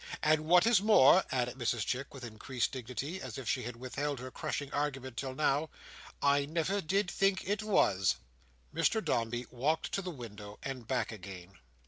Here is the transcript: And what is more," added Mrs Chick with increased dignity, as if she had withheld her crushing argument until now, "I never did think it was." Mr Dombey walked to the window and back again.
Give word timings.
And 0.23 0.45
what 0.45 0.65
is 0.65 0.81
more," 0.81 1.25
added 1.31 1.59
Mrs 1.59 1.85
Chick 1.85 2.11
with 2.11 2.23
increased 2.25 2.71
dignity, 2.71 3.21
as 3.21 3.37
if 3.37 3.47
she 3.47 3.61
had 3.61 3.75
withheld 3.75 4.19
her 4.19 4.31
crushing 4.31 4.73
argument 4.73 5.21
until 5.21 5.35
now, 5.35 5.69
"I 6.23 6.47
never 6.47 6.81
did 6.81 7.11
think 7.11 7.47
it 7.47 7.61
was." 7.61 8.15
Mr 8.73 9.05
Dombey 9.05 9.45
walked 9.51 9.91
to 9.91 10.01
the 10.01 10.09
window 10.09 10.57
and 10.63 10.87
back 10.87 11.11
again. 11.11 11.53